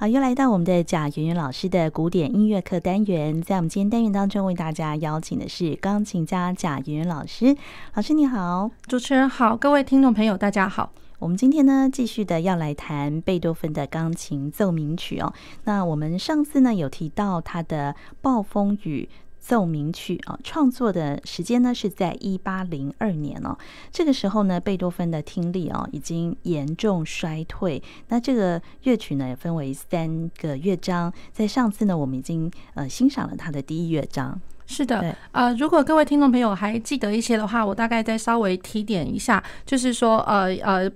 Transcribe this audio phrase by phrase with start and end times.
[0.00, 7.56] 好，又来到我们的贾圆圆老师的古典音乐课单元，在我们今天单元当中，为大家邀请的是钢琴家贾圆圆老师。
[7.94, 10.92] 老师你好，主持人好，各位听众朋友大家好。
[11.18, 15.34] 我们今天呢，继续的要来谈贝多芬的钢琴奏鸣曲哦。
[15.64, 19.08] 那我们上次呢，有提到他的暴风雨。
[19.48, 23.56] 奏鸣曲啊，创作的时间呢是在一八零二年哦。
[23.90, 27.82] 这个时候呢，贝多芬的听力哦已经严重衰退。
[28.08, 34.38] 那这个乐曲呢也分为三个乐章，在上次呢我们已经呃欣赏了他的第一乐章。
[34.66, 40.92] 是的，呃，如果各位听众朋友还记得一些的话，我大概再稍微提点一下，就是说呃呃。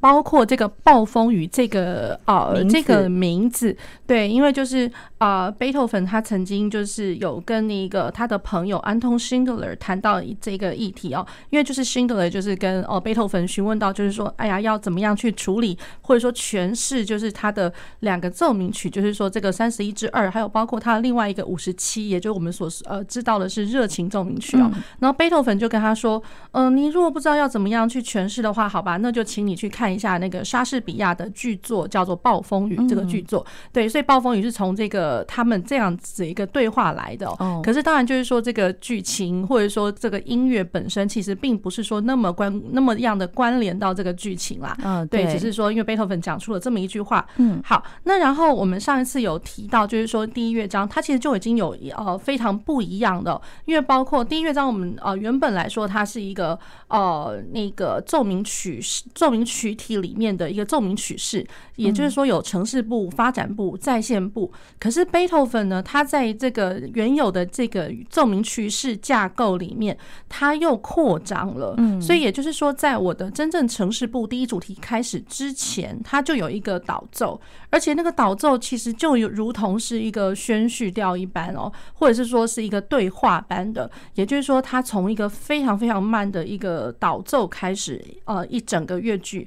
[0.00, 26.22] 包括这个暴风雨这个呃这个名字，对，因为就是呃贝多芬他曾经就是有跟那个他的朋友安东辛德勒谈到这个议题哦，因为就是辛德勒就是跟哦贝多芬询问到就是说，哎呀要怎么样去处理或者说诠释就是他的两个奏鸣曲，就是说这个三十一之二，还有包括他另外一个五十七，也就是我们所呃知道的是热情奏鸣曲哦，然后贝多芬就跟他说，
[26.52, 29.69] 嗯、呃，你如果不知道要怎么样去诠释的话，好吧，那就请你去。
[29.70, 37.28] 看一下那个莎士比亚的剧作，叫做《暴风雨》这个剧作，对，所以《暴风雨》是从这个他们这样子一个对话来的。
[37.38, 44.76] 哦可是当然就是说，这个剧情或者说这个音乐本身，其实并不是说那么关那么样的关联到这个剧情啦。
[44.82, 47.24] 嗯，对，只是说因为贝多芬讲出了这么一句话。
[47.36, 58.80] 嗯，好，那然后我们上一次有提到，就是说第一乐章它其实就已经有呃非常不一样的，因为包括第一乐章我们呃原本来说它是一个呃那个奏鸣曲
[59.14, 59.59] 奏鸣曲。
[59.60, 64.50] 曲体里面的一个奏鸣曲式，也就是说有城市部、发展部、在线部。
[64.78, 69.96] 可是贝多芬呢，他在这个原有的这个奏鸣曲式架构里面，
[70.28, 71.74] 他又扩张了。
[71.76, 77.38] 嗯，所以也就是说，在我的真正城市部第一主题开始之前，它就有一个导奏，
[77.68, 83.90] 而且那个导奏其实就有如同是一个宣叙调一般哦，或者是说是一个对话般的。
[84.14, 89.46] 也就是说，它从一个非常非常慢的一个导奏开始，呃，一整个乐句。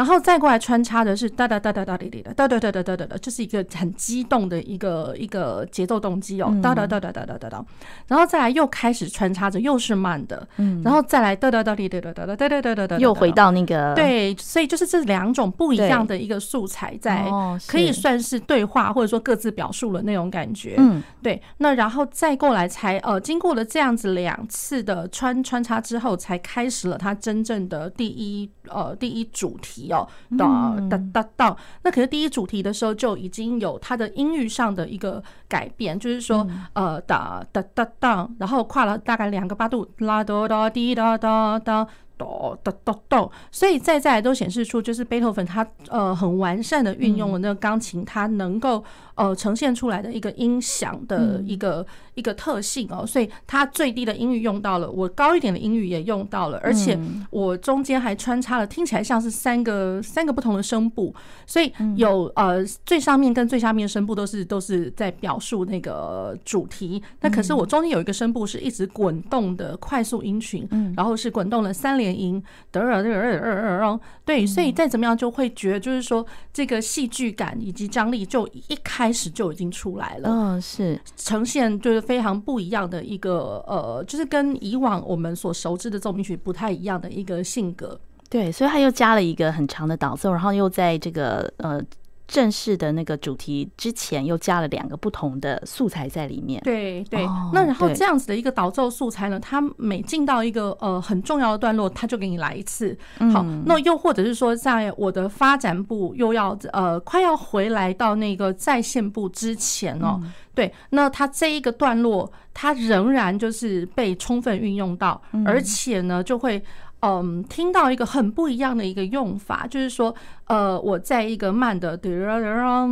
[0.00, 7.62] 然后再过来穿插的是哒哒哒哒哒滴滴的哒哒哒哒哒哒哒，这是一个很激动的一个一个节奏动机哦，哒哒哒哒哒哒哒哒，
[8.08, 17.26] 然后再来又开始穿插着又是慢的，嗯，然后再来哒哒哒滴滴哒哒哒哒哒哒哒哒，又回到那个对，所以就是这两种不一样的一个素材在，
[17.68, 29.89] 可以算是对话或者说各自表述了那种感觉，嗯，对，那然后再过来才呃经过了这样子两次的穿穿插之后，才开始了它真正的第一呃第一主题。
[29.90, 30.08] 哦，
[30.38, 41.86] 哒哒哒哒，那可是第一主题的时候就已经有它的音域上的一个改变，就是说，呃，哒哒哒哒，然后跨了大概两个八度，啦哆哆滴哒哒哒。
[42.20, 48.84] 哆哆哆哆，所以再再来都显示出，就是贝多芬他呃很完善的运用了那个钢琴，它能够
[49.14, 53.06] 呃呈现出来的一个音响的一个一个特性哦。
[53.06, 56.96] 所以它最低的音域用到了，我高一点的音域也用到了，而且
[57.30, 61.12] 我中间还穿插了听起来像是三个三个不同的声部，
[61.46, 67.02] 所以有呃最上面跟最下面的声部都是都是在表述那个主题。
[67.22, 72.10] 那可是我中间有一个声部是一直滚动的快速音群，然后是滚动了三连。
[72.10, 72.42] 音
[72.72, 80.28] 得得得得得，对，所以再怎么样就会觉得，就是说这个戏剧感以及张力就一开始就已经出来了。
[80.28, 88.00] 嗯，是呈现就是非常不一样的一个呃，就是跟以往我们所熟知的奏鸣曲不太一样的一个性格。
[88.28, 91.80] 对，所以他又加了一个很长的导奏，然后又在这个呃。
[92.30, 96.62] 正式的那个主题之前又加了两个不同的素材在里面。
[96.62, 102.96] 对对，那然后这样子的一个导奏素材呢，它每进到一个呃很重要的段落，它就给你来一次。
[103.32, 110.20] 好，那又或者是说，在我的发展部又要呃快要回来到那个在线部之前哦，
[110.54, 116.62] 对，那它这一个段落，它仍然就是被充分运用到，而且呢就会。
[117.00, 120.14] 嗯，听到一个很不一样的一个用法，就是说，
[120.46, 122.86] 呃，我在一个慢的滴答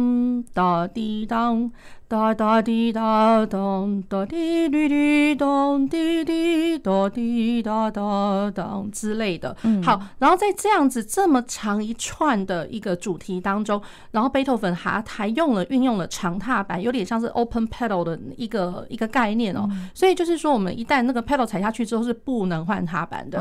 [0.54, 1.70] 答滴当。
[2.10, 9.54] 哒哒滴哒咚，哒滴滴滴咚，滴滴哒滴哒哒咚之类的。
[9.84, 13.78] 好，然后在这样子这么长一串的一个主题当中，
[14.10, 19.68] 然后贝多芬还还用了运用了长踏板，有点像是 open pedal 的一个一个概念哦。
[19.92, 23.38] 所以就是说，我们一旦那个 pedal 踩下去之后是不能换踏板的，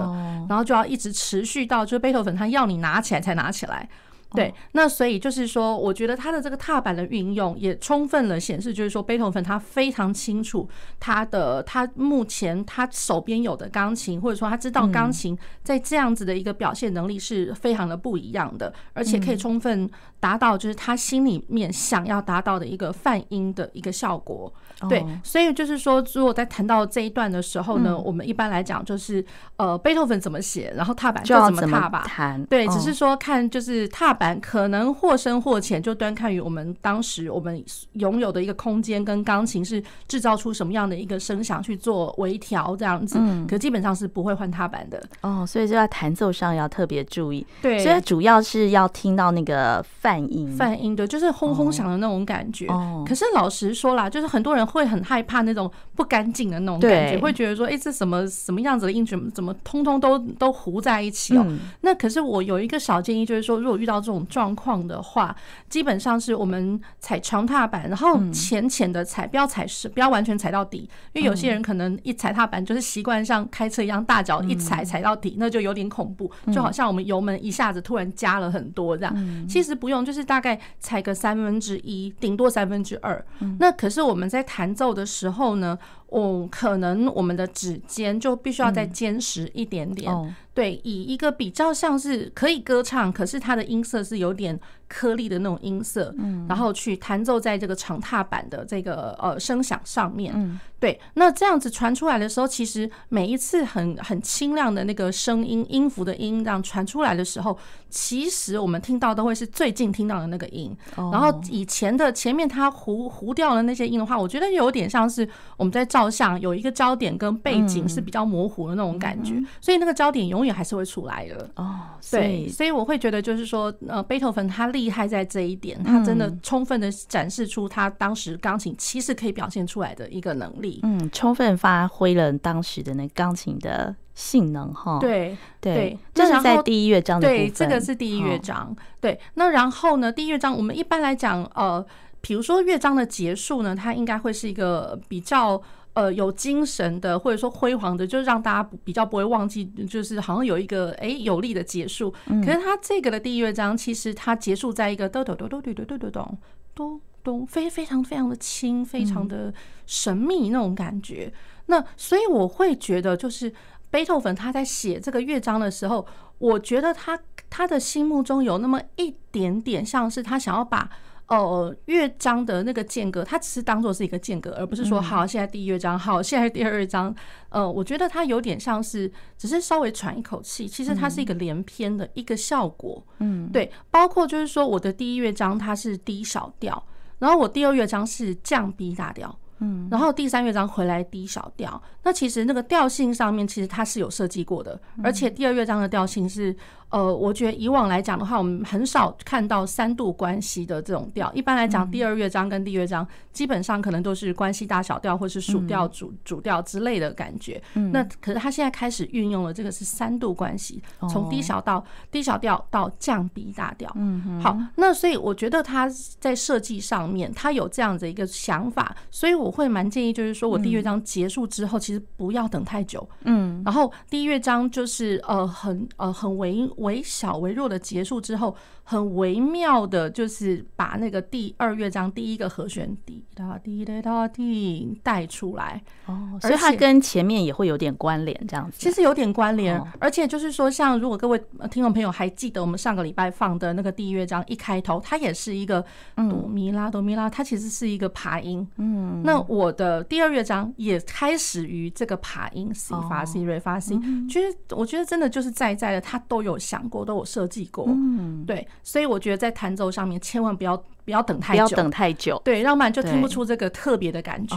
[0.49, 3.87] 然后就要一直持续到就是贝多芬他要你拿起来才拿起来。
[4.31, 10.67] 对，那所以就是说，我觉得他的这个踏板的运用也充分了显示，就是说贝多芬他非常清楚
[10.99, 19.89] 他的他目前他手边有的钢琴，或者说他知道钢琴在这样子的一个表现能力是非常的不一样的，而且可以充分
[20.19, 24.53] 达到就是他心里面想要达到的一个泛音的一个效果。
[24.87, 29.23] 对，所以就是说，如果在谈到这一段的时候呢，我们一般来讲就是
[29.55, 32.05] 呃，贝多芬怎么写，然后踏板就怎么踏吧。
[32.49, 37.63] 对，只是说看就是踏板可能或深或浅，就端看于我们当时我们
[37.93, 43.17] 拥有的一个空间跟钢琴是制造出什么样的一个声响去做微调这样子。
[43.19, 45.01] 嗯，可基本上是不会换踏板的。
[45.21, 47.45] 哦，所以就在弹奏上要特别注意。
[47.61, 52.67] 对，所以主要是要听到那个泛音，泛音对，就是轰轰响的那种感觉。
[52.67, 61.45] 哦，可是老实说啦，就是很多人会很害怕那种不干净的那种感觉，会觉得说，哎，这什么什么样子的音准，怎么通通都都糊在一起哦？
[61.81, 65.35] 那可是我有一个小建议，就是说，如果遇到这种状况的话，
[65.69, 79.47] 基本上是我们踩长踏板，然后浅浅的踩，不要踩实，不要完全踩到底，因为有些人可能一踩踏板就是习惯像开车一样大脚一踩踩到底，那就有点恐怖，就好像我们油门一下子突然加了很多这样。
[79.47, 83.23] 其实不用，就是大概踩个三分之一，顶多三分之二。
[83.59, 85.77] 那可是我们在弹奏的时候呢，
[86.07, 90.11] 哦，可能我们的指尖就必须要再坚实一点点。
[90.53, 107.55] 对，以一个比较像是可以歌唱，可是它的音色是有点颗粒的那种音色，嗯，然后去弹奏在这个长踏板的这个呃声响上面，嗯，对，那这样子传出来的时候，其实每一次很很清亮的那个声音音符的音，这样传出来的时候，
[107.91, 120.57] 其实我们听到都会是最近听到的那个音，然后以前的前面它糊糊掉了那些音的话，我觉得有点像是我们在照相，有一个焦点跟背景是比较模糊的那种感觉，所以那个焦点永远。
[120.57, 121.75] 还是会出来的哦，
[122.09, 134.97] 对，所以我会觉得就是说，呃，贝多芬他厉害在这一点，他真的充分的展示出他当时钢琴其实可以表现出来的一个能力，嗯，充分发挥了当时的那钢琴的性能哈。
[134.99, 137.27] 对对，这是在第一乐章的。
[137.27, 138.75] 对，这个是第一乐章。
[138.99, 141.85] 对，那然后呢，第一乐章我们一般来讲，呃，
[142.19, 145.61] 比如说乐章的结束呢，它应该会是一个比较。
[145.97, 152.13] 呃，有精神的，或者说辉煌的，就让大家比较不会忘记，就是好像有一个哎有力的结束。
[152.45, 156.37] 可是他这个的第一乐章，其实它结束在一个哆哆哆哆哆哆哆哆咚
[156.75, 159.51] 咚咚，非非常非常的轻，非常的
[159.87, 161.33] 神秘那种感觉。
[161.65, 163.51] 那所以我会觉得，就是
[163.89, 166.05] 贝多芬他在写这个乐章的时候，
[166.37, 167.19] 我觉得他
[167.49, 170.87] 他的心目中有那么一点点像是他想要把。
[171.27, 177.13] 哦，乐章的那个间隔，它只是当做是一个间隔，而不是说好，现在第一乐章，好，现在第二乐章。
[177.49, 183.05] 呃，我觉得它有点像是，只是稍微喘一口气，其实它是一个连篇的一个效果。
[183.19, 186.81] 嗯，对，包括就是说，我的第一乐章它是低小调，
[187.19, 189.37] 然后我第二乐章是降 B 大调。
[189.59, 196.55] 嗯，然后第三乐章回来低小调，那其实那个调性上面其实它是有设计过的，而且第二乐章的调性是。
[196.89, 201.29] 呃，我觉得以往来讲的话，我们很少看到三度关系的这种调。
[201.33, 207.61] 一般来讲，第二乐章跟第一乐章基本上可能都是关系大小调或是属调主主调之类的感觉。
[207.73, 213.91] 那可是他现在开始运用了这个是三度关系，从低小到低小调到降 B 大调。
[213.95, 215.89] 嗯，好，那所以我觉得他
[216.19, 223.05] 在设计上面他有这样子一个想法，所以我会蛮建议，就是说我第一乐章结束之后，其实不要等太久。
[223.25, 226.65] 嗯，然后第一乐章就是呃很呃很微。
[226.77, 228.55] 微小微弱的结束之后，
[228.89, 238.77] 很微妙的，就是把那个第二乐章第一个和弦滴答滴答答滴带出来哦，所以它跟前面也会有点关联，这样子。
[238.79, 241.37] 其实有点关联，而且就是说，像如果各位
[241.69, 245.83] 听众朋友还记得我们上个礼拜放的那个第一乐章一开头，它也是一个
[246.15, 248.65] 哆咪拉哆咪拉，它其实是一个爬音。
[248.77, 253.99] 嗯，那我的第二乐章也开始于这个爬音，C 发 C 瑞发 C。
[254.29, 257.83] 其实我觉得真的就是在在的，他都有想过，都有设计过。
[257.89, 264.55] 嗯，对，所以我觉得在弹奏上面千万不要不要等太久，不要等太久，对，要不然就听不出这个特别的感觉。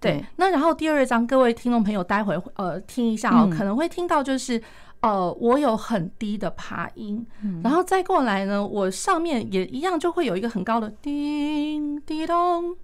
[0.00, 4.60] 对，那然后第二章，各位听众朋友，待会呃听一下哦，可能会听到就是
[5.00, 7.26] 呃我有很低的爬音，
[7.62, 12.76] 然后再过来呢，我上面也一样就会有一个很高的叮叮咚。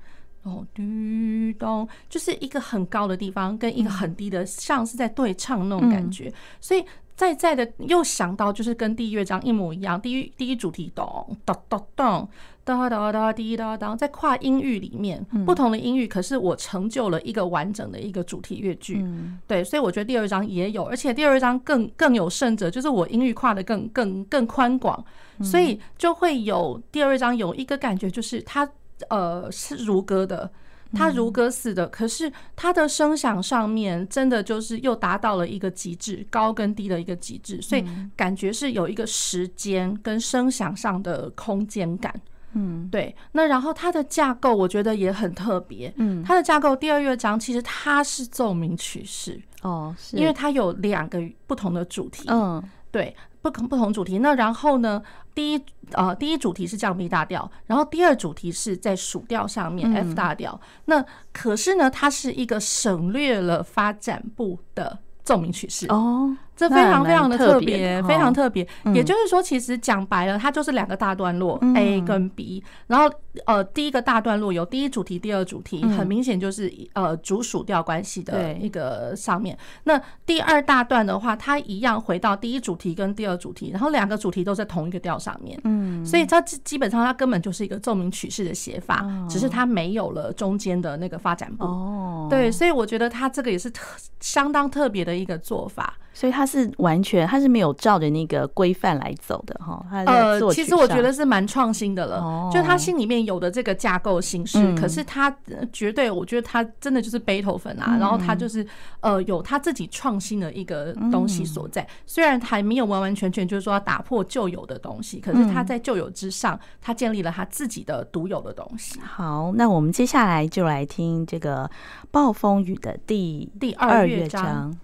[0.42, 6.84] 哦叮咚，就是一个很高的地方跟一个很低的，像是在对唱那种感觉，所以。
[7.16, 11.04] 在在的又想到就是跟第一乐章一模一样，第一第一主题咚
[11.46, 12.28] 咚咚咚
[12.64, 19.04] 哒哒哒滴哒哒，在跨音域里面不同的音域，可是我成就了一个完整的一个主题乐句。
[19.46, 25.04] 对，所以我觉得第二乐章也有，而且第二乐章更更有甚者，就是我音域跨的更更更宽广，
[25.42, 28.68] 所以就会有第二乐章有一个感觉，就是它
[29.08, 30.50] 呃是如歌的。
[30.92, 42.14] 它如歌似的，可是它的声响上面真的就是又达到了一个极致，高跟低的一个极致，所以感觉是有一个时间跟声响上的空间感。
[42.52, 43.14] 嗯，对。
[43.32, 45.92] 那然后它的架构我觉得也很特别。
[45.96, 52.24] 嗯，它的架构第二乐章其实它是奏鸣曲式哦，是因为它有两个不同的主题。
[52.28, 52.62] 嗯，
[52.92, 53.14] 对。
[53.44, 55.02] 不同不同主题，那然后呢？
[55.34, 60.58] 第一呃，第一主题是降 B 大调，然后第二主题是在属调上面 F 大调。
[60.86, 66.34] 那可是呢，它是一个省略了发展部的奏鸣曲式哦。
[66.56, 68.66] 这非常非常的特别，非常特别。
[68.94, 72.62] 也就是说，其实讲白了，它就是两个大段落，A 跟 B。
[72.86, 73.10] 然后，
[73.46, 79.58] 呃，第一个大段落有第一主题、第二主题，很明显就是呃主属调关系的一个上面。
[79.82, 85.60] 那第二大段的话，它一样回到第一主题跟第二主题，然后两个主题都在同一个调上面。
[85.64, 91.64] 嗯，所以它基本上它根本就是一个奏鸣曲式的写法，只是它没有了中间的那个发展部。
[91.64, 93.82] 哦，对，所以我觉得它这个也是特
[94.20, 95.94] 相当特别的一个做法。
[96.16, 99.84] 所以它是完全，他是没有照着那个规范来走的哈。
[100.06, 102.18] 呃，其实我觉得是蛮创新的了。
[102.18, 105.34] 哦，就他心里面有的这个架构形式，嗯、可是他
[105.72, 107.96] 绝对，我觉得他真的就是背头粉啊。
[107.96, 108.66] 嗯、然后他就是
[109.00, 111.82] 呃，有他自己创新的一个东西所在。
[111.82, 118.98] 嗯、虽然还没有完完全全就是说要打破旧有的东西，可是他在旧有之上，他建立了他自己的独有的东西。
[119.00, 121.64] 好，那我们接下来就来听这个
[122.10, 124.76] 《暴风雨》的第第二乐章。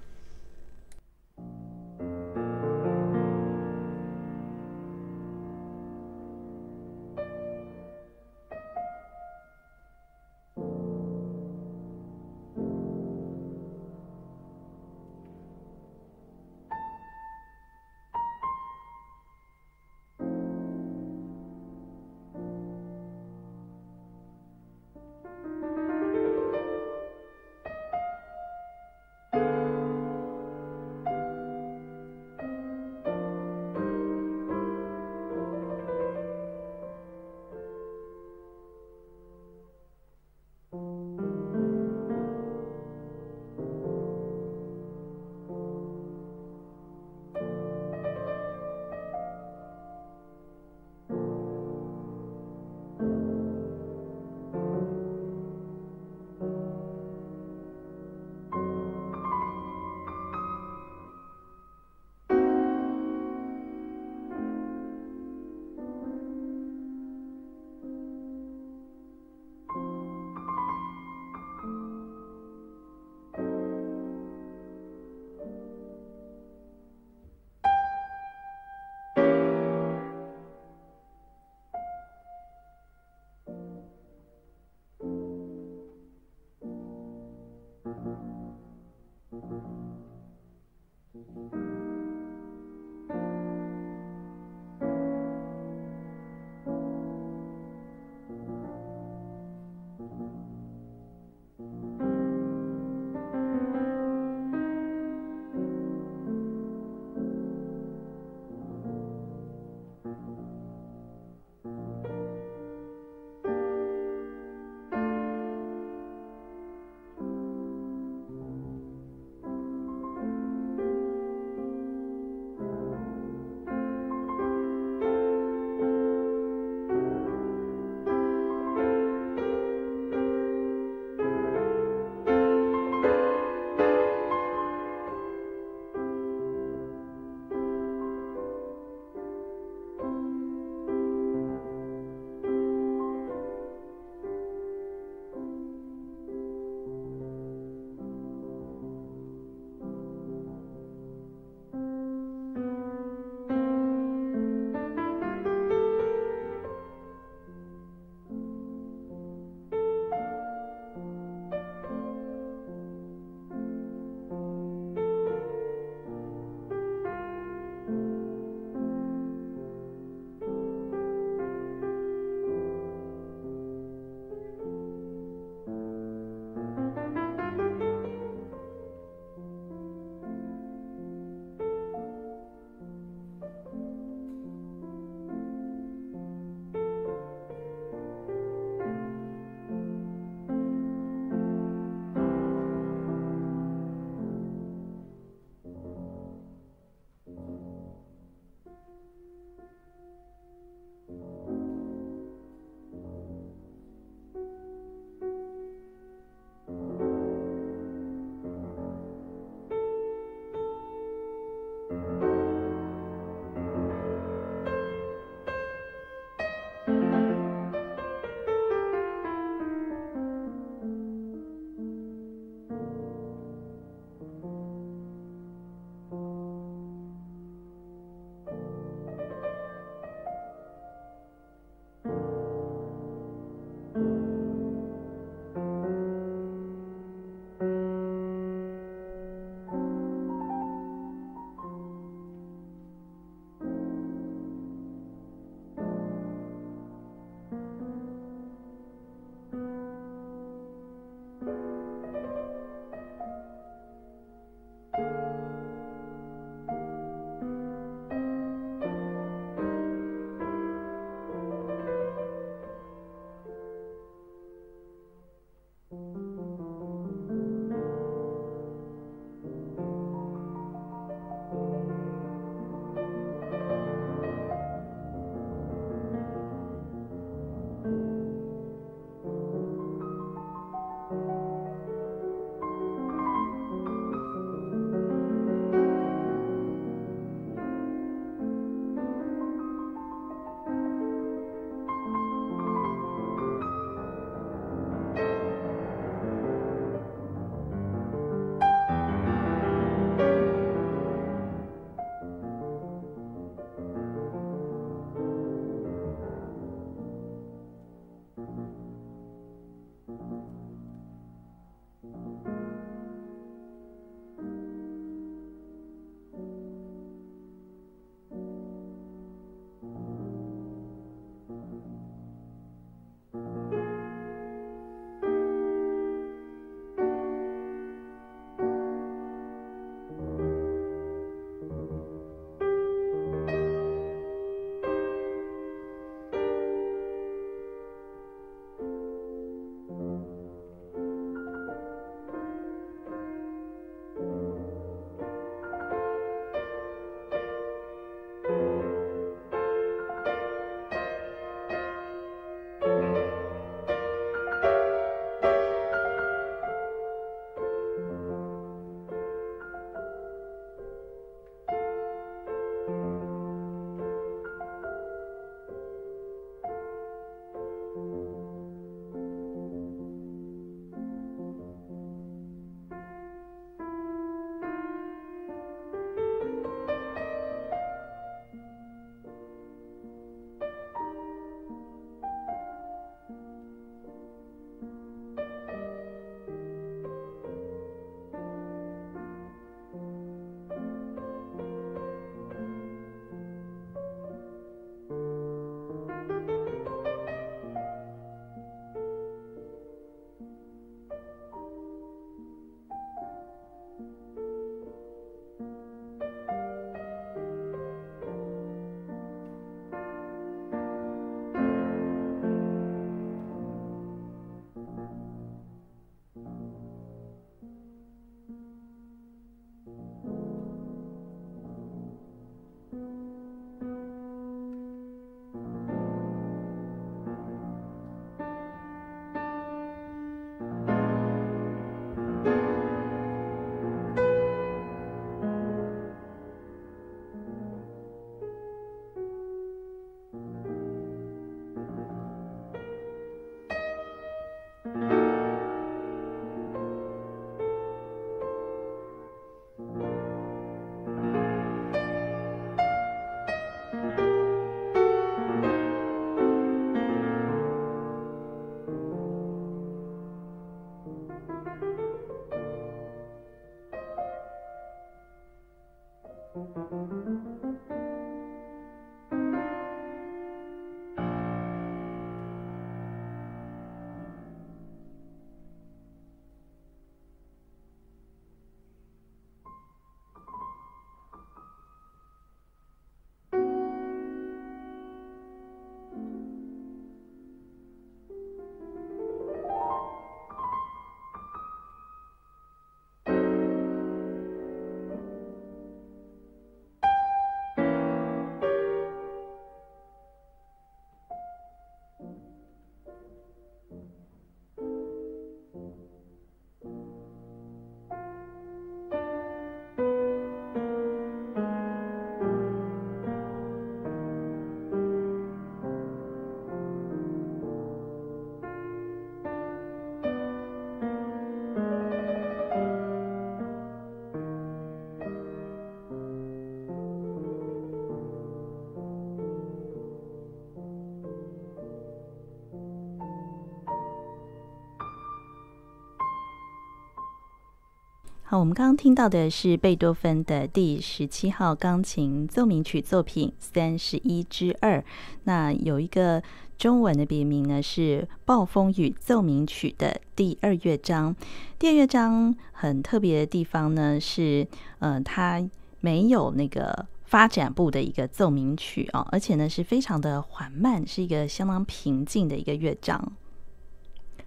[538.50, 545.04] 好，我们刚刚听到的是贝多芬的第十七号钢琴奏鸣曲作品三十一之二。
[545.44, 546.42] 那有一个
[546.76, 551.32] 中文的别名呢，是《暴风雨奏鸣曲》的第二乐章。
[551.78, 554.66] 第二乐章很特别的地方呢，是
[554.98, 555.64] 呃，它
[556.00, 563.32] 没有那个发展部的一个奏鸣曲啊，而且呢是非常的缓慢，是一个相当平静的一个乐章。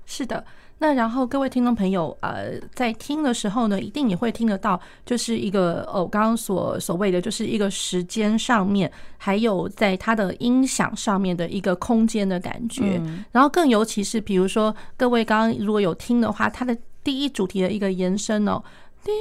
[0.06, 0.46] 是的。
[0.80, 13.02] 那然后各位听众朋友，呃，在听的时候呢，一定也会听得到，就是一个呃，我刚刚所所谓的，就是一个时间上面，还有在它的音响上面的一个空间的感觉。
[13.32, 18.62] 然后更尤其是，比如说各位刚刚如果有听的话，它的第一主题的一个延伸哦，
[19.06, 19.12] 滴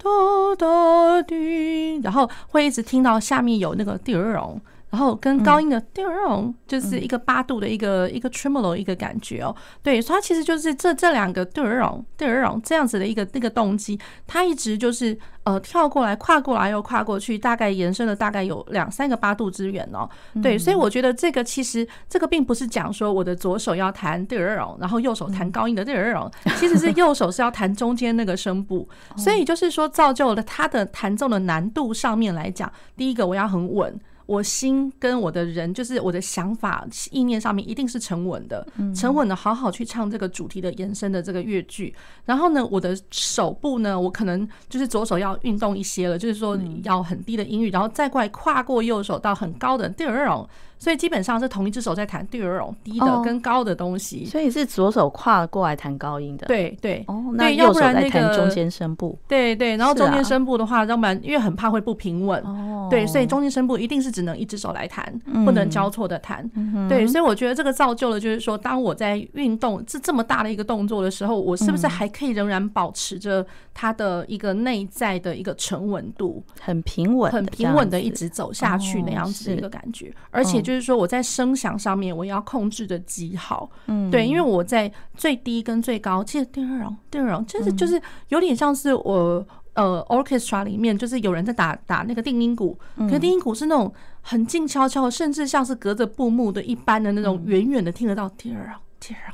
[0.00, 4.60] 答答滴，然后会一直听到下面有那个第二容。
[4.90, 20.08] 然后跟高音的 down 就是一个八度的一个一个 tremolo 一个感觉哦，对，所以它其实就是这这两个 down down 这样子的一个那个动机，它一直就是呃跳过来跨过来又跨过去，大概延伸了大概有两三个八度之远哦，
[20.42, 33.94] 对，所以我觉得这个其实这个并不是讲说我的左手要弹 down，然后右手弹高音的 down，其实是右手是要弹中间那个声部， 所以就是说造就了它的弹奏的难度上面来讲，第一个我要很稳。
[34.28, 41.94] 我心跟我的人，就是我的想法、意念上面一定是沉稳的，沉稳的，好好去唱这个主题的延伸的这个乐句。
[42.26, 50.46] 然后呢，我的手部呢，我可能就是左手要运动一些了，就是说要很低的音域，然后再过来跨过右手到很高的第二种。
[50.78, 56.46] 所以基本上是同一只手在弹第二种低的跟高的东西，所以是左手跨过来弹高音的。
[56.46, 57.04] 对对。
[57.08, 59.18] 哦，那右手在弹中间声部。
[59.26, 62.40] 对对，然后中间声部的话，要不然因为很怕会不平稳。
[62.44, 65.12] 哦，对，所以中间声部一定是只能一只手来弹，
[65.44, 66.48] 不能交错的弹。
[66.88, 80.62] 对，所以我觉得这个造就了，就是说，当我在运动这这么大的一个动作的时候，我是不是还可以仍然保持着它的一个内在的一个沉稳度，很平稳，很平稳的一直走下去那样子的一个感觉，而且。
[80.68, 92.78] 就是说，我在声响上面，我要控制的极好，嗯，对，因为我在最低跟最高，其实第二容，第二容，就是就是有点像是我呃，orchestra 里面，就是有人在打打那个定音鼓，
[93.08, 98.70] 可定音鼓是那种很静悄悄，甚至像是隔着布幕的一般的那种，远远的听得到第二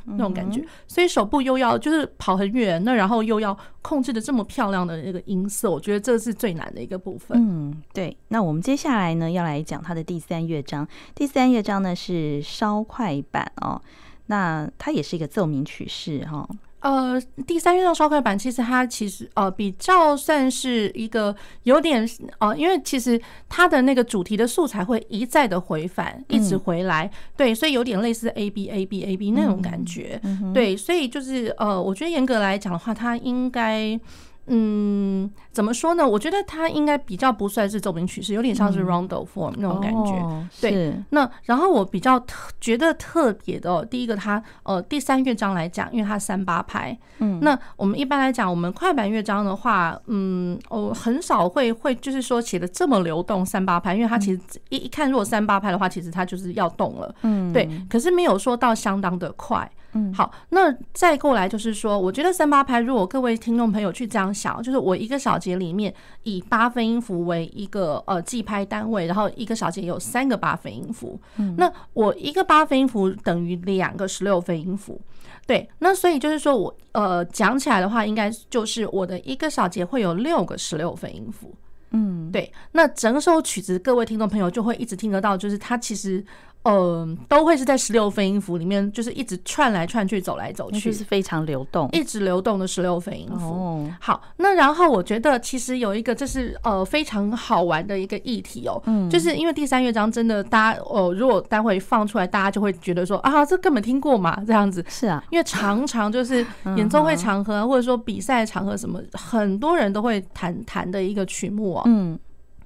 [0.05, 0.17] 容。
[0.17, 7.37] 那种感觉，所以手部又要就是跑很远，那然后又要控制的这么漂亮的那个音色，我觉得这是最难的一个部分。
[7.37, 8.15] 嗯，对。
[8.29, 10.87] 那我们接下来呢，要来讲它的第三乐章。
[11.13, 13.81] 第三乐章呢是稍快板哦，
[14.27, 16.47] 那它也是一个奏鸣曲式哈。
[16.85, 23.19] 呃，第三运动烧快板，其实它其实呃比较算是一个有点呃，因为其实
[23.49, 30.21] 它的那个主题的素材会一再的回返，一直回来，对，所以有点类似 A B A B A B 那种感觉，
[30.53, 33.99] 对，所以就是呃，我觉得严格来讲的话，它应该。
[34.47, 36.07] 嗯，怎么说呢？
[36.07, 40.11] 我觉得它应该比较不算是奏鸣曲式，有点像是 rondo form 那种感觉。
[40.13, 46.97] 哦、对，那然后我比较特觉得特别的、哦，第一个它呃第三乐章来讲，因为它三八拍。
[47.17, 57.15] 嗯，那我们一般来讲，我们快板乐章的话，嗯，我很少会会就是说写的这么流动三八拍，因为它其实一一看如果三八拍的话，其实它就是要动了。
[57.23, 59.69] 嗯，对，可是没有说到相当的快。
[59.97, 74.99] 嗯，好，那再过来就是说，我觉得三八拍，如果各位听众朋友去这样想，就是我一个小节里面以八分音符为一个呃计拍单位，然后一个小节有三个八分音符，嗯，那我一个八分音符等于两个十六分音符，
[75.47, 81.55] 对，那所以就是说我呃讲起来的话，应该就是我的一个小节会有六个十六分音符，
[81.91, 86.21] 嗯，对，那整首曲子各位听众朋友就会一直听得到，就是它其实。
[86.65, 93.45] 嗯，都会是在十六分音符里面，就是一直串来串去，走来走去，是非常流动，一直流动的十六分音符。
[93.45, 104.83] 哦，好，那然后我觉得其实有一个这是呃非常好玩的一个议题哦，嗯，就是因为第三乐章真的大家哦，如果待会放出来，大家就会觉得说啊，这根本听过嘛，这样子。
[104.89, 106.43] 是啊，因为常常就是
[106.77, 112.17] 演奏会场合或者说比赛场合什么，很多人都会弹弹的一个曲目哦，嗯，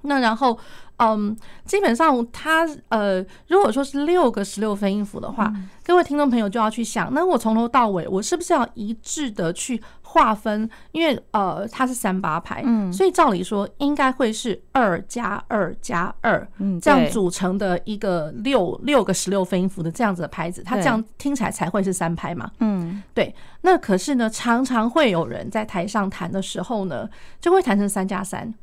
[0.04, 0.58] 那然后。
[1.00, 1.36] 嗯，
[1.66, 10.70] 基本上它呃，如果说是六个十六分音符的话，嗯、各位听众朋友就要去想，那我从头到尾我是不是要一致的去划分？
[10.92, 23.34] 因为呃，它是三八拍，嗯，所以照理说应该会是二加二加二，嗯，这样组成的一个六六个十六分音符的这样子的拍子，它这样听起来才会是三拍嘛，嗯，对。
[23.62, 27.10] 那可是呢，常常会有人在台上弹的时候呢，
[27.40, 28.54] 就会弹成三加三。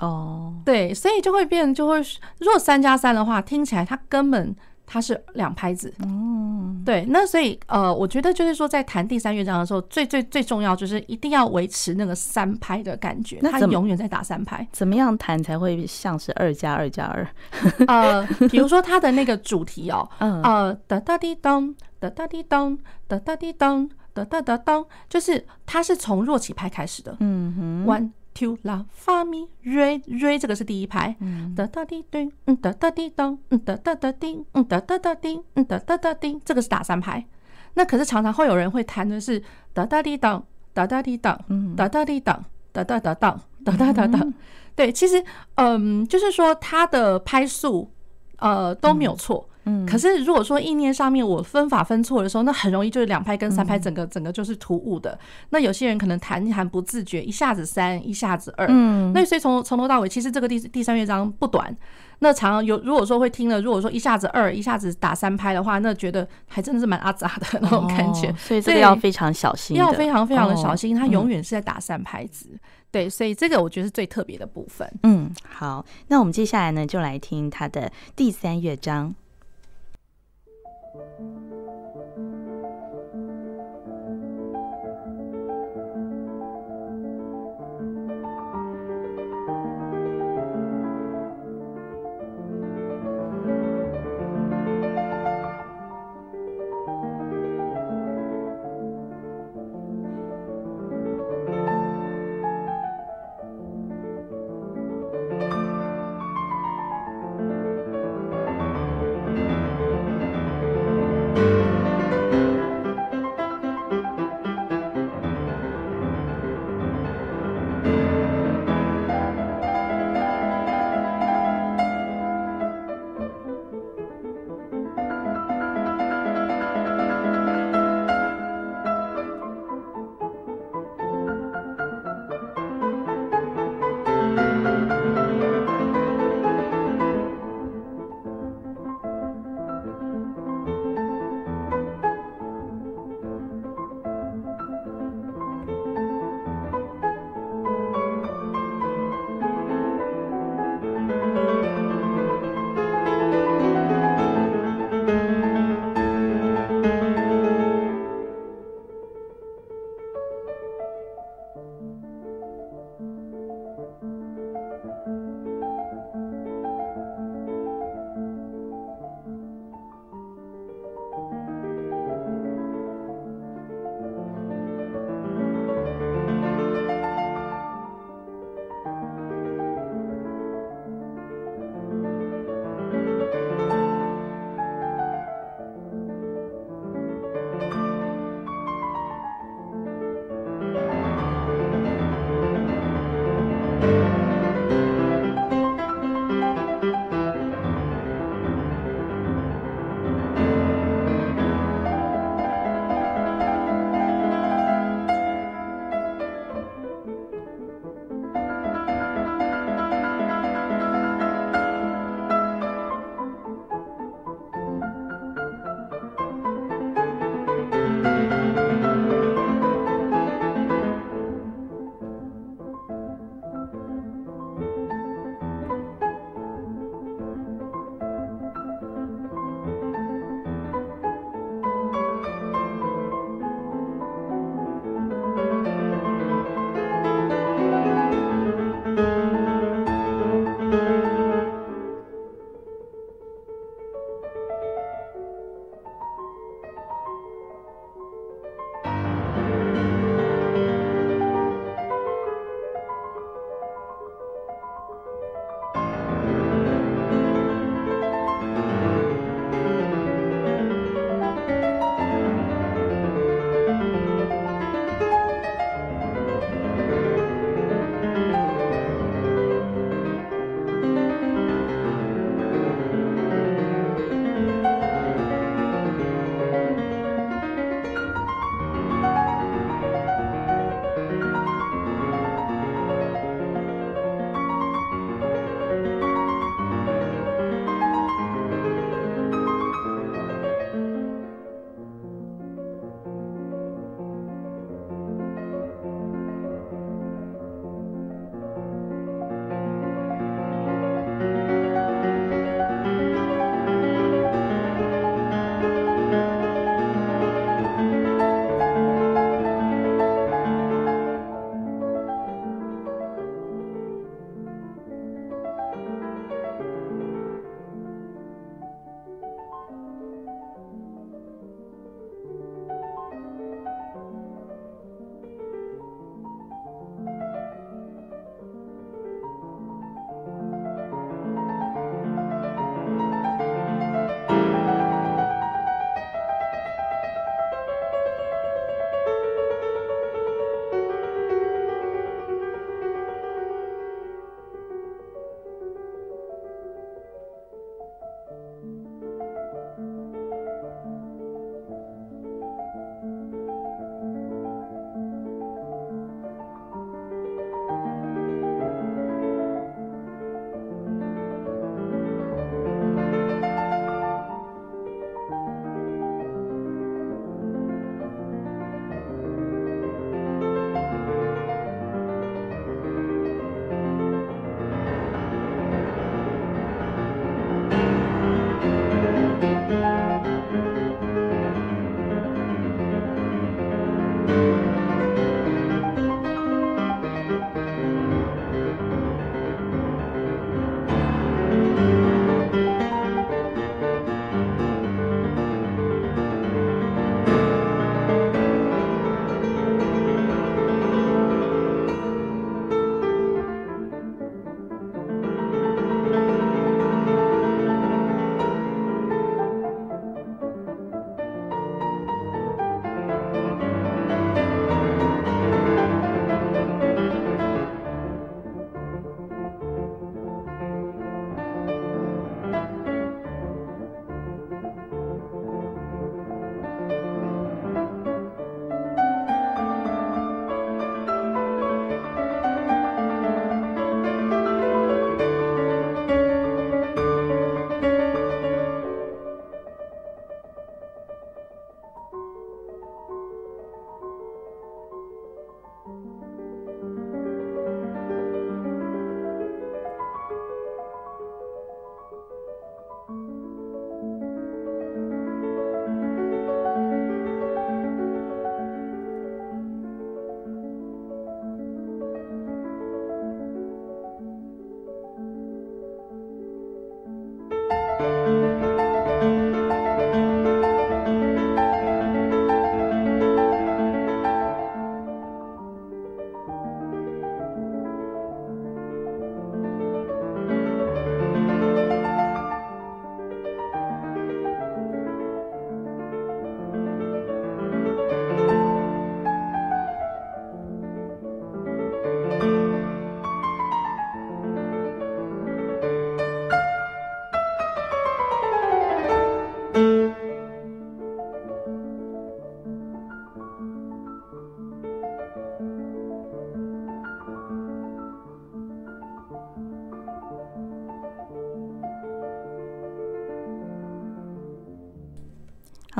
[0.00, 2.00] 哦，对，所以就会变，就会
[2.38, 4.54] 如果三加三的话，听起来它根本
[4.86, 5.92] 它是两拍子。
[6.02, 14.66] 哦，对，那所以呃，我觉得就是说，在弹第三乐章的时候，最最最重要就是一定要维持那个三拍的感觉，它永远在打三拍。
[14.72, 17.28] 怎么样弹才会像是二加二加二？
[17.86, 27.14] 呃，比如说它的那个主题哦，嗯、呃，哒哒滴咚，哒哒滴咚，哒哒滴咚，哒哒哒咚，就是它是从弱起拍开始的。
[27.20, 31.16] 嗯哼，one two la fa mi re re，这个是第一拍。
[31.56, 37.26] 哒哒滴咚，嗯哒哒滴咚，嗯哒哒哒滴，嗯哒哒哒滴，嗯哒哒哒滴，这个是打三拍。
[37.74, 41.36] 那可是常常会有人会弹的是哒哒滴咚，哒哒滴咚，
[41.76, 44.32] 哒哒滴咚，哒哒哒咚，哒哒哒咚。
[44.74, 45.22] 对，其实
[45.56, 47.90] 嗯，就是说它的拍数
[48.38, 49.49] 呃都没有错。
[49.64, 55.18] 嗯，可是如果说意念上面我分法分错的时候，那很容易就是两拍跟三拍整个整个就是突兀的。
[55.50, 58.66] 那有些人可能弹一弹不自觉，一下子三，一下子二。
[58.70, 61.76] 嗯，那所以从从头到尾，其实这个第第三乐章不短。
[62.22, 68.30] 那常常有如果说会听了，如果说一下子二，一下子打三拍的话，那觉得还真的是蛮阿杂的那种感觉。
[68.36, 72.58] 所以这个要非常小心，要非常非常的小心，它永远是在打三拍子。
[72.90, 74.90] 对，所以这个我觉得是最特别的部分。
[75.04, 79.14] 嗯，好，那我们接下来呢，就来听它的第三乐章。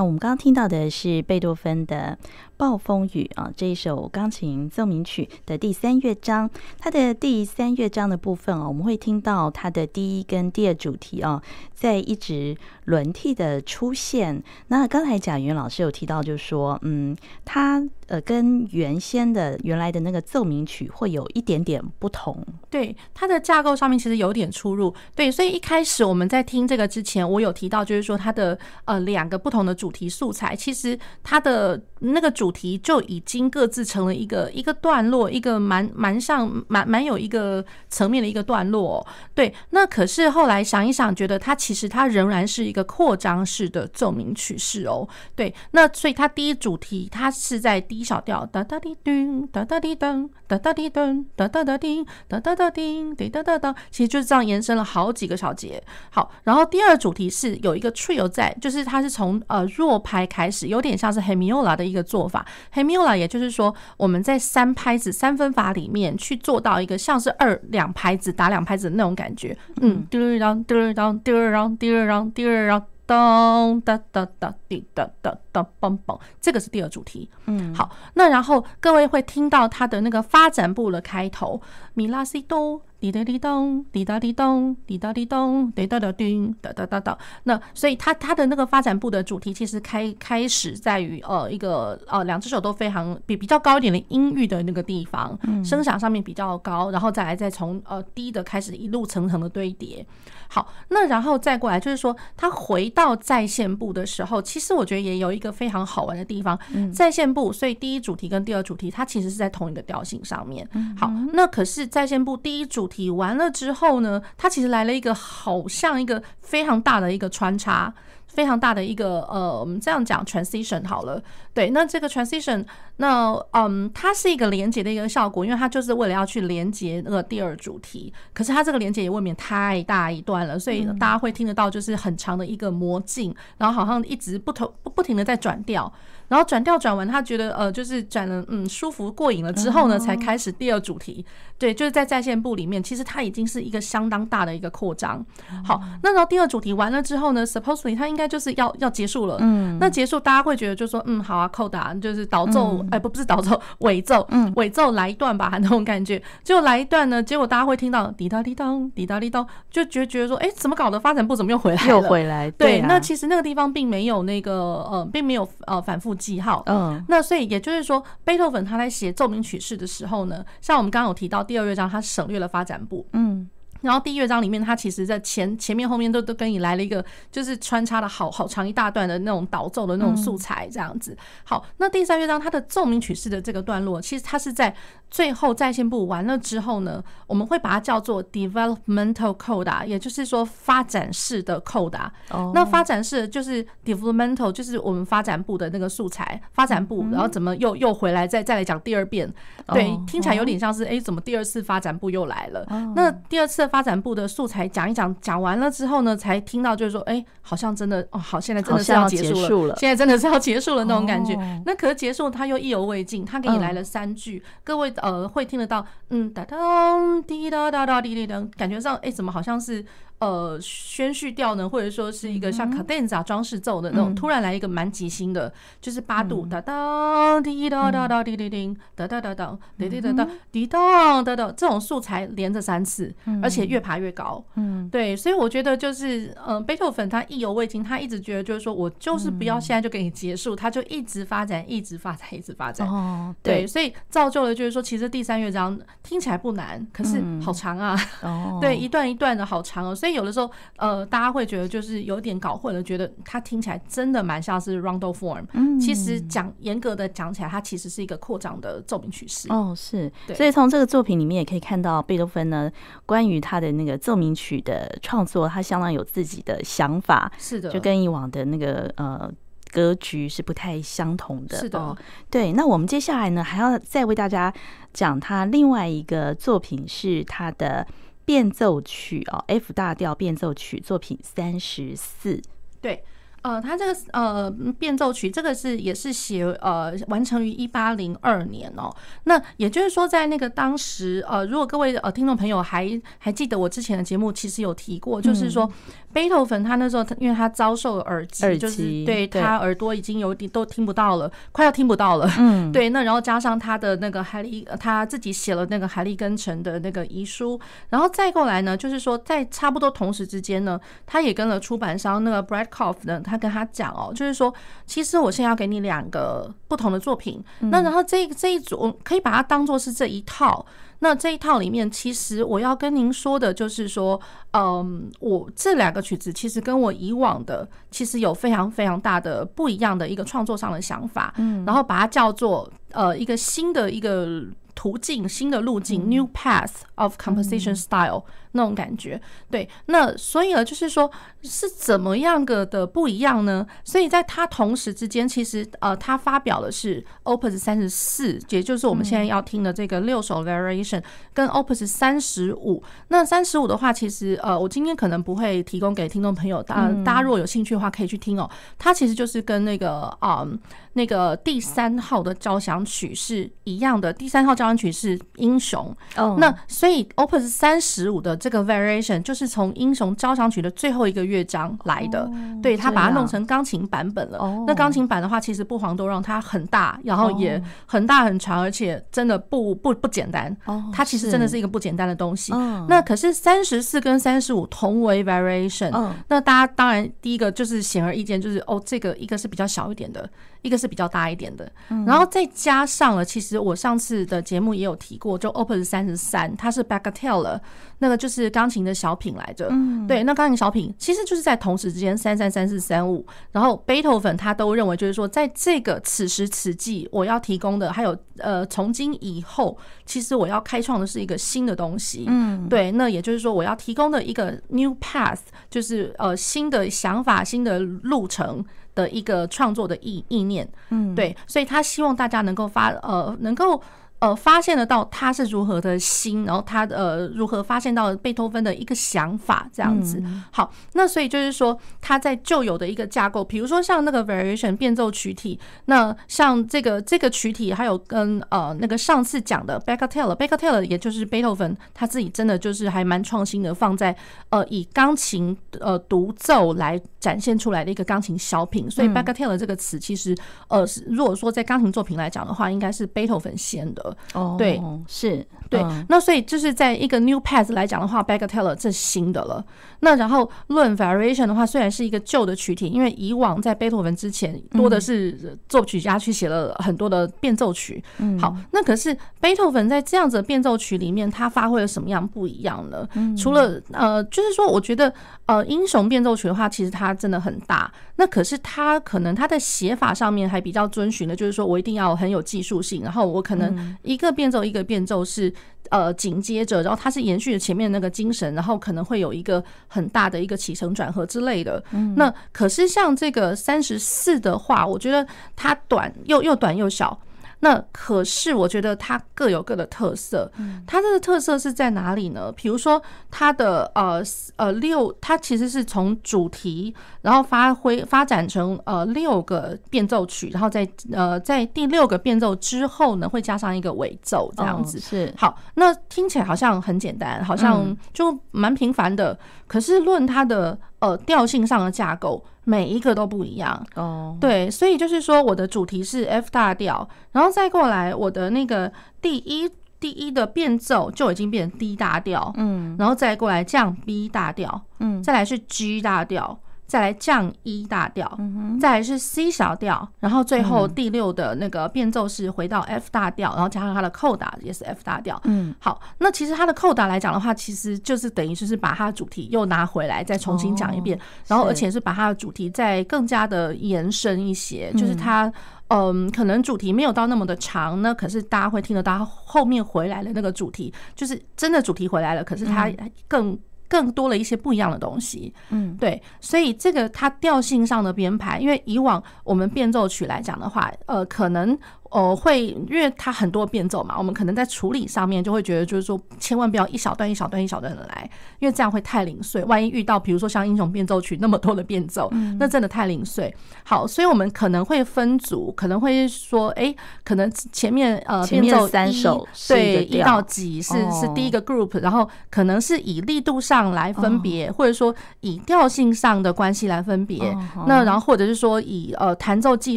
[0.00, 2.18] 那，我们刚刚听到的是贝多芬的
[2.56, 6.48] 《暴风雨》啊，这一首钢琴奏鸣曲的第三乐章。
[6.78, 11.42] 它的第三乐章的部分啊，我们会听到它的第一跟第二主题啊，
[11.74, 14.42] 在一直轮替的出现。
[14.68, 22.42] 那刚才贾云老师有提到，就是说，嗯，它呃跟原先的原来的那个奏鸣曲会有一点点不同。
[22.70, 24.94] 对，它的架构上面其实有点出入。
[25.16, 29.74] 对，所以一开始我们在听这个之前，我有提到，就是说它的呃两个不同的。
[29.80, 39.06] 主题素材其实它的那个主题就已经各自成了一个一个段落，一个蛮蛮像蛮蛮有一个层面的一个段落。
[39.34, 45.08] 对，那可是后来想一想，觉得它其实它仍然是一个扩张式的奏鸣曲式哦。
[45.34, 55.82] 对，那所以它第一主题它是在低小调，哒哒滴咚，哒哒滴咚，哒哒滴咚，哒哒哒叮，哒哒哒叮，滴哒哒哒，其实就是这样延伸了好几个小节。
[56.10, 59.66] 好，然后第二主题是有一个 trio 在，就是它是从呃。
[59.70, 62.44] 弱拍开始，有点像是 Hemiola 的一个做法。
[62.74, 69.56] Hemiola 也就是说，我们在三拍子三分法里面去做到一个像是二两拍子打两拍子的那种感觉。
[69.80, 77.28] 嗯，滴儿当滴儿当滴儿当滴儿当滴儿当当哒哒哒滴哒哒哒嘣嘣，这个是第二主题。
[77.46, 81.60] 嗯，好，那然后各位会听到它的那个发展部的开头，
[81.94, 82.80] 米拉西哆。
[83.00, 87.16] 滴答滴咚，滴答滴咚，滴答滴咚，滴答答叮，哒哒哒哒。
[87.44, 100.06] 那所以它它的那个发展部的主题其实开开始在于呃一个呃两只手都非常比比较高一点的音域的那个地方，声响上面比较高，然后再来再从呃低的开始一路层层的堆叠。
[100.52, 106.58] 好，那然后再过来就是说，它回到在线部的时候，其实我觉得也有一个非常好玩的地方。
[106.92, 110.68] 在线部，所以第一主题跟第二主题它其实是在同一个调性上面。
[110.98, 117.94] 好，那可是在线部第一主题完了之后呢，它其实来了一个好像一个非常大的一个穿插。
[118.32, 121.20] 非常大的一个呃，我们这样讲 transition 好了，
[121.52, 122.64] 对，那这个 transition，
[122.98, 135.92] 那嗯，它是一个连接的一个效果，因为它就是为了要去连接那个第二主题，可是它这个连接也未免太大一段了，所以大家会听得到就是很长的一个魔镜，然后好像一直不同不不停的在转调。
[136.30, 141.26] 然后转调转完，他觉得呃，就是转了嗯舒服过瘾了之后呢，才开始第二主题。
[141.58, 145.22] 对，就是在在线部里面，其实它已经是一个相当大的一个扩张。
[145.62, 149.36] 好，那然后第二主题完了之后呢，supposedly 它应该就是要要结束了。
[149.40, 156.22] 嗯，那结束大家会觉得就说嗯好啊，coda 就是导奏，哎不不是导奏， 尾奏，嗯，尾奏来一段吧，那种感觉。
[156.44, 160.98] 结果来一段呢，结果大家会听到滴答滴当，滴答滴当，就觉觉得说，哎，怎么搞的？
[161.00, 161.88] 发展部怎么又回来了？
[161.88, 162.50] 又回来。
[162.52, 164.52] 对，那其实那个地方并没有那个
[164.90, 166.14] 呃，并没有呃反复。
[166.20, 173.48] 记号，嗯，那所以也就是说，贝多芬他在写奏鸣曲式的时候呢，像我们刚刚有提到第二乐章，他省略了发展部，嗯。
[173.82, 181.16] 然后第一乐章里面，它其实在前前面后面都都跟你来了一个，就是穿插了好好长一大段的那种导奏的那种素材这样子。
[181.44, 184.74] 好，那第三乐章它的奏鸣曲式的这个段落，其实它是在
[185.10, 192.10] 最后在线部完了之后呢，我们会把它叫做 developmental coda，也就是说发展式的 coda。
[192.28, 192.52] 哦。
[192.54, 199.32] 那发展式就是 developmental，就是我们发展部的那个素材，发展部，然后怎么又又回来再再来讲第二遍？
[199.68, 202.66] 对，听起来有点像是哎，怎么第二次发展部又来了？
[202.94, 203.69] 那第二次。
[203.70, 211.34] 发展部的素材讲一讲，讲完了之后呢，才听到就是说，哎，好像真的哦，好，现在真的是要结束了，现在真的是要结束了那种感觉。
[211.64, 219.84] 那可是结束，他又意犹未尽，他给你来了三句，各位呃会听得到，嗯，哒当滴哒哒哒滴滴当，感觉上哎，怎么好像是。
[220.20, 225.50] 呃，宣叙调呢，或者说是一个像卡顿萨装饰奏的那种，突然来一个蛮即兴的，
[225.80, 233.10] 就是八度哒哒滴哒哒哒滴滴滴哒哒哒哒滴滴哒哒滴哒哒哒，这种素材连着三次，
[233.42, 234.44] 而且越爬越高。
[234.56, 242.86] 嗯，对，所以我觉得就是，嗯，贝多芬他意犹未尽，他一直觉得就是说我就是不要现在就给你结束，他就一直发展，一直发展，一直发展。
[242.86, 247.98] 哦，对，所以造就了就是说，其实第三乐章听起来不难，可是好长啊。
[248.20, 250.09] 哦， 对，一段一段的好长哦，所以。
[250.12, 255.44] 有的时候，呃，大家会觉得就是有点搞混了，觉得它听起来真的蛮像是 rondo form。
[255.52, 259.48] 嗯，其实讲严格的讲起来，它其实是一个扩张的奏鸣曲式。
[259.50, 260.10] 哦，是。
[260.34, 262.70] 所以从这个作品里面也可以看到，贝多芬呢，
[263.06, 267.30] 关于他的那个奏鸣曲的创作，他相当有自己的想法。
[267.38, 269.30] 是的，就跟以往的那个呃
[269.72, 271.58] 格局是不太相同的。
[271.58, 271.96] 是的，哦，
[272.28, 272.52] 对。
[272.52, 274.52] 那我们接下来呢，还要再为大家
[274.92, 277.86] 讲他另外一个作品，是他的。
[278.24, 282.40] 变奏曲哦，F 大调变奏曲作品三十四。
[282.80, 283.02] 对，
[283.42, 288.94] 呃，他这个呃变奏曲，这个是也是写呃完成于一八零二年哦。
[289.24, 295.70] 那也就是说，在那个当时呃，如果各位呃听众朋友还还记得我之前的节目，其实有提过，就是说
[296.12, 302.30] 贝多芬他那时候因为他遭受耳机，就是对他耳朵已经有点都听不到了，快要听不到了。
[302.38, 302.90] 嗯，对。
[302.90, 313.22] 那然后加上他的那个海利，他自己写了那个海利根城的那个遗书，然后再过来呢，就是说在差不多同时之间呢，他也跟了出版商那个 Breitkopf 呢。
[313.30, 314.52] 他跟他讲哦，就是说，
[314.86, 320.66] 其实我现在要给你两个不同的作品，那然后这这一组可以把它当做是这一套。
[321.02, 324.20] 那这一套里面，其实我要跟您说的就是说，
[324.52, 334.42] 嗯，我这两个曲子其实跟我以往的其实有非常非常大的不一样的一个创作上的想法，嗯，然后把它叫做呃一个新的一个。
[334.80, 339.20] 途径，新的路径，new path of composition style，那种感觉，
[339.50, 341.10] 对，那所以呢，就是说
[341.42, 343.66] 是怎么样个的不一样呢？
[343.84, 351.02] 所以在他同时之间，其实呃，他发表的是 Opus 三十四，也就是我们现在要听的这个六首 variation，
[351.34, 352.82] 跟 Opus 三十五。
[353.08, 358.48] 那三十五的话，其实呃，我今天可能不会提供给听众朋友，大家大家如果有兴趣的话，可以去听哦。
[358.78, 360.58] 它其实就是跟那个啊、嗯，
[360.94, 366.36] 那个第三号的交响曲是一样的，第三号交响曲是英雄，oh.
[366.38, 372.62] 那所以 Opus 三十五的这个 Variation 就是从英雄交响曲的最后一个乐章来的，oh.
[372.62, 374.38] 对，他把它弄成钢琴版本了。
[374.38, 374.64] Oh.
[374.66, 380.56] 那钢琴版的话，其实不遑多让，它很大，然后也很大很长，而且真的不不不简单。
[380.92, 382.52] 它其实真的是一个不简单的东西。
[382.52, 382.86] Oh.
[382.88, 386.10] 那可是三十四跟三十五同为 Variation，、oh.
[386.28, 390.28] 那大家当然第一个就是显而易见，就是哦，这个一个是比较小一点的。
[390.62, 391.70] 一个是比较大一点的，
[392.06, 397.58] 然后再加上了，其实我上次的节目也有提过，就 Opus 三十三，它是 Bagatelle，
[397.98, 399.70] 那个就是钢琴的小品来着。
[400.06, 412.24] 对，那钢琴小品其实就是在同时之间三三三四三五，然后贝多芬他都认为就是说，在这个此时此际，我要提供的还有呃，从今以后，其实我要开创的是一个新的东西。
[412.28, 415.40] 嗯，对，那也就是说我要提供的一个 new path，
[415.70, 418.62] 就是呃新的想法、新的路程。
[419.00, 423.82] 的一个创作的意意念，嗯，对，所以他希望大家能够发呃，能够。
[424.20, 430.22] 呃，发现得到他是如何的心，然后他呃如何发现到贝多芬的一个想法这样子。
[430.50, 444.14] 好，那所以就是说他在旧有的一个架构，比如说像那个 variation 变奏曲体，那像这个这个曲体，还有跟呃那个上次讲的 Bagatelle，Bagatelle 也就是贝多芬他自己真的就是还蛮创新的，放在
[444.50, 448.90] 呃以钢琴呃独奏来展现出来的一个钢琴小品。
[448.90, 450.36] 所以 Bagatelle 这个词其实
[450.68, 454.09] 呃是如果说在钢琴作品来讲的话，应该是贝多芬先的。
[454.34, 459.64] 哦，对，是对，那所以就是在一个 new path 来讲的话，Bagatelle 这是新的了。
[460.00, 468.02] 那然后论 variation 的话，虽然是一个旧的曲体，因为以往在贝多芬之前多的是作曲家去写了很多的变奏曲。
[468.18, 473.08] 嗯，好，那可是贝多芬在这样子的变奏曲里面，他发挥了什么样不一样呢？
[473.36, 475.12] 除了呃，就是说，我觉得
[475.46, 477.92] 呃，英雄变奏曲的话，其实它真的很大。
[478.16, 483.70] 那可是他可能他的写法上面还比较遵循的，就是说我一定要很有技术性，然后我可能。
[484.02, 485.52] 一个变奏一个变奏是
[485.88, 491.82] 呃紧接着，然后它是延续了前面那个精神，然后可能会有一个很大的一个起承转合之类的。
[492.16, 495.26] 那可是像这个三十四的话，我觉得
[495.56, 497.18] 它短又又短又小。
[497.62, 500.50] 那可是我觉得它各有各的特色，
[500.86, 502.50] 它这个特色是在哪里呢？
[502.52, 503.00] 比如说
[503.30, 504.22] 它的呃
[504.56, 514.98] 呃六，它其实是从主题，然后发挥发展成呃六个变奏曲，然后在呃在第六个变奏之后呢，会加上一个尾奏这样子。
[514.98, 519.38] 是好，那听起来好像很简单，好像就蛮平凡的。
[519.66, 522.42] 可是论它的呃调性上的架构。
[522.70, 523.84] 每一个都不一样。
[523.96, 529.68] 哦，对，所以就是说，我的主题是 F 大调，然后再过来我的那个第一
[529.98, 536.56] 第一的变奏就已经变成 D 大调，嗯，然后再过来降 B 大调，嗯，再来是 G 大调。
[536.90, 538.36] 再来降一大调，
[538.80, 545.40] 再来是 C 小调，然后最后第六的那个变奏是回到 F 大调，然后加上它的扣打也是 F 大调。
[545.44, 551.16] 嗯，好，那其实它的扣打来讲的话，其实就是等于就是把它的主题又拿回来再重新讲一遍，
[551.46, 555.52] 然后而且是把它的主题再更加的延伸一些，就是它
[555.90, 562.90] 嗯，可能主题没有到那么的长呢，可是大家会听得到后面回来的那个主题，就是真的主题回来了，可是它
[563.28, 563.56] 更。
[563.90, 571.76] 更多了一些不一样的东西，嗯，对，所以这个它调性上的编排，因为以往我们变奏曲来讲的话，呃，可能
[572.10, 579.62] 呃，会因为它很多变奏嘛，我们可能在处理上面就会觉得，就是说千万不要一小段一小段一小段的来，因为这样会太零碎。
[579.64, 583.54] 万一遇到比如说像英雄变奏曲那么多的变奏，那真的太零碎。
[583.84, 586.92] 好，所以我们可能会分组，可能会说，哎，
[587.22, 597.56] 可能前面呃变奏三首，对，一到几是是第一个 group，然后可能是以力度上来分别，或者说以调性上的关系来分别。
[597.86, 599.96] 那然后或者是说以呃弹奏技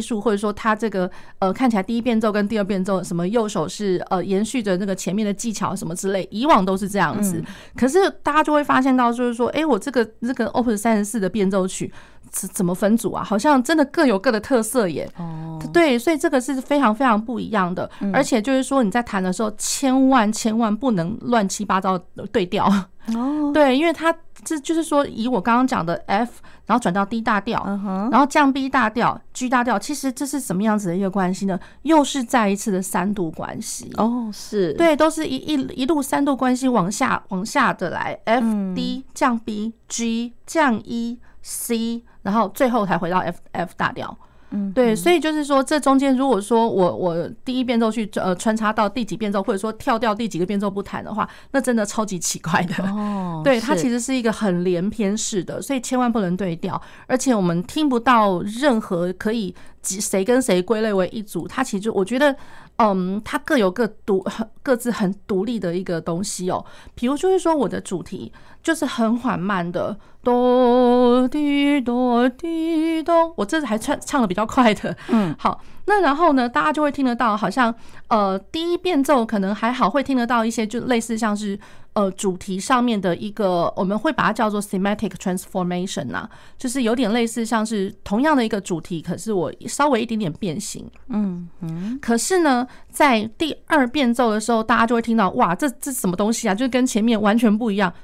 [0.00, 1.10] 术，或者说它这个
[1.40, 2.03] 呃看起来第一。
[2.04, 7.42] 变奏跟第二变奏，什么右手是呃延续着那个前面的技巧什么之类，以往都是这样子。
[7.74, 11.90] 可是大家就会发现到，就是说，哎，我这个这个 Opus 三十四的变奏曲
[12.30, 13.24] 怎怎么分组啊？
[13.24, 15.10] 好像真的各有各的特色耶。
[15.16, 17.90] 哦，对，所以这个是非常非常不一样的。
[18.12, 21.98] 而且就是说，你在弹的时候，千万千万不能乱七八糟
[22.30, 22.70] 对调。
[23.14, 24.14] 哦， 对，因为它。
[24.44, 27.62] 这就是说，以我刚刚讲的 F，然后转到 D 大调，
[28.10, 31.58] 然后降 B 大调、G 大调，其实这是什么样子的一个关系呢？
[31.82, 44.16] 又是再一次的三度关系哦，是对，都是一一一路三度关系往下往下的来，F D 降 B G 降 E C，然后最后才回到 F F 大调。
[44.54, 52.84] 嗯，对，所以就是说，这中间如果说我我第一变奏去呃穿插到第几变奏，或者说跳掉第几个变奏不弹的话，那真的超级奇怪的。
[52.84, 59.52] 哦， 对，它其实是一个很连篇式的，所以千万不能对调，而且我们听不到任何可以
[59.82, 61.48] 谁跟谁归类为一组。
[61.48, 62.34] 它其实我觉得，
[62.76, 66.64] 嗯，它各有各独很各自很独立的一个东西哦。
[66.94, 68.32] 比如就是说，我的主题
[68.64, 69.96] 就是很缓慢的。
[70.24, 77.72] 哆滴哆滴哆，我这次还唱唱的比较快的，嗯，好，那然后呢，大家就会听得到，好像
[78.08, 81.56] 呃，第一变奏可能还好，会听得到一些，就类似像是。
[81.94, 90.84] 呃，主题上面的一个，我们会把它叫做 thematic transformation 呐，就是有点类似像是同样的一个主题，可是我稍微一点点变形。
[91.06, 91.96] 嗯嗯。
[92.02, 96.54] 可是呢，在第二变奏的时候，大家就会听到，哇，这这什么东西啊？
[96.54, 97.94] 就是跟前面完全不一样，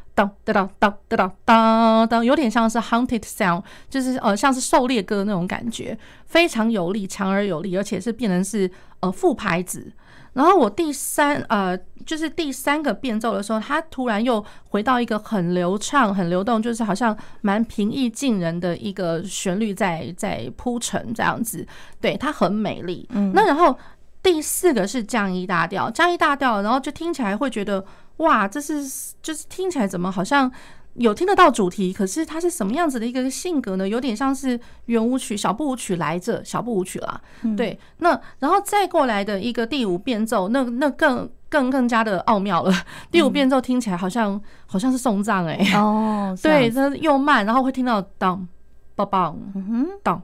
[0.45, 9.93] 当当当当当当当，有点像是 haunted sound，就是呃，像是狩猎歌那种感觉，非常有力，强而有力，而且是变成是呃副拍子。
[10.33, 21.67] 然后我第三呃，就是第三个变奏的时候，它突然又回到一个很流畅、很流动，就是好像蛮平易近人的一个旋律在在铺陈这样子，
[22.01, 23.09] 对，它很美丽。
[23.11, 23.77] 嗯，那然后
[24.23, 27.85] 第四个是降一大调，降一大调，然后就听起来会觉得
[28.21, 28.83] 哇，这是
[29.21, 30.51] 就是听起来怎么好像。
[30.95, 33.89] 有听得到主题，可是它是什么样子的一个性格呢？
[33.89, 37.19] 有点像是圆舞曲、小步舞曲来着，小步舞曲啦。
[37.43, 42.75] 嗯、对，那然后再过来的一个第五变奏，那那更更更加的奥妙了。
[43.09, 48.37] 第五变奏听起来好像、嗯、好像是送葬哎、 欸、哦，对，它又慢，然后会听到当
[48.97, 50.21] 梆梆，嗯哼，当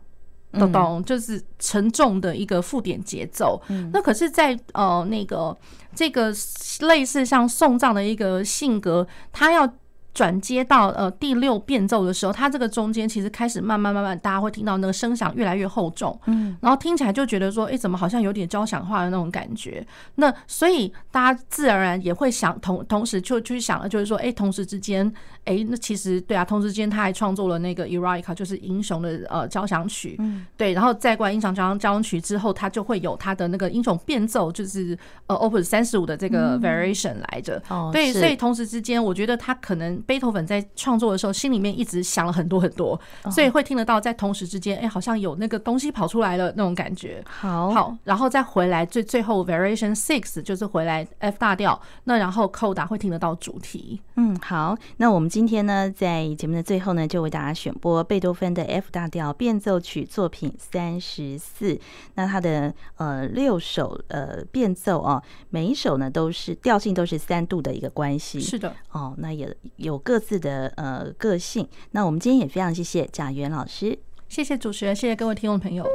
[0.52, 3.62] 咚咚，就是沉重的一个附点节奏。
[3.68, 5.56] 嗯、那可是在，在呃那个
[5.96, 6.32] 这个
[6.80, 9.74] 类似像送葬的一个性格，他要。
[10.16, 19.86] 转接到呃第六变奏的时候，它这个中间其实开始慢慢慢慢，大家会听到那个声响越来越厚重，嗯，然后听起来就觉得说，哎，怎么好像有点交响化的那种感觉？
[20.14, 25.12] 那所以大家自然而然也会想同同时就去想了，就是说，哎，同时之间，
[25.44, 34.96] 哎，那其实对啊，同时之间他还创作了那个 Eroica，就是英雄的呃交响曲，嗯，对，然后再过来英雄交响交响曲之后，他就会有他的那个英雄变奏，就是
[35.26, 40.02] 呃 Opus 三十五的这个 Variation 来着，哦，对，所以同时之间，我觉得他可能。
[40.06, 42.98] 贝多芬在创作的时候，心里面一直想了很多很多，
[43.30, 47.22] 所以会听得到，在同时之间，哎，好像有那个东西跑出来了那种感觉。
[47.26, 54.00] 好，好，然后再回来，最最后 Variation Six 就是回来 F 大调，那然后 Coda 会听得到主题。
[54.14, 61.78] 嗯，好，那我们今天呢，在节目的最后呢，就为大家选播贝多芬的 F 大调变奏曲作品三十四。
[62.14, 68.40] 那它的呃六首呃变奏啊，每一首呢都是调性都是三度的一个关系。
[68.40, 69.54] 是的，哦，那也
[69.98, 75.86] 各自的呃个性，那我们今天也非常谢谢贾元老师，谢谢主持人，谢谢各位听众朋友。